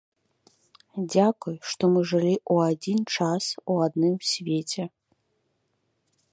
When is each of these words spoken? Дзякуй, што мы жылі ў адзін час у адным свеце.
Дзякуй, 1.11 1.57
што 1.73 1.83
мы 1.97 2.01
жылі 2.13 2.33
ў 2.53 2.73
адзін 2.73 2.99
час 3.19 3.43
у 3.73 3.79
адным 3.89 4.15
свеце. 4.33 4.83